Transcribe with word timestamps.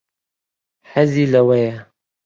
حەزی 0.91 1.27
لەوەیە. 1.33 1.75